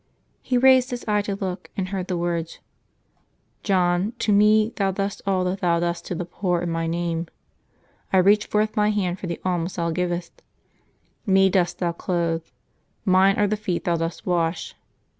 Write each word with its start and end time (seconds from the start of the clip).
He 0.41 0.57
raised 0.57 0.89
his 0.89 1.05
eyes 1.07 1.25
to 1.25 1.35
look, 1.35 1.69
and 1.77 1.89
heard 1.89 2.07
the 2.07 2.17
words, 2.17 2.57
"John, 3.61 4.13
to 4.17 4.33
Me 4.33 4.73
thou 4.77 4.89
doest 4.89 5.21
all 5.27 5.43
that 5.43 5.59
thou 5.59 5.79
doest 5.79 6.07
to 6.07 6.15
the 6.15 6.25
poor 6.25 6.59
in 6.63 6.71
My 6.71 6.87
name: 6.87 7.27
I 8.11 8.17
reach 8.17 8.47
forth 8.47 8.75
My 8.75 8.89
hand 8.89 9.19
for 9.19 9.27
the 9.27 9.39
alms 9.45 9.75
thou 9.75 9.91
givest; 9.91 10.41
Me 11.27 11.51
dost 11.51 11.77
thou 11.77 11.91
clothe, 11.91 12.43
Mine 13.05 13.35
are 13.37 13.45
the 13.45 13.45
Mabch 13.45 13.45
9] 13.45 13.45
LIVES 13.45 13.45
OF 13.45 13.53
TEE 13.53 13.53
SAINTS 13.53 13.59
101 13.59 13.59
feet 13.61 13.83
thou 13.83 13.95
dost 13.97 14.25
wash. 14.25 14.75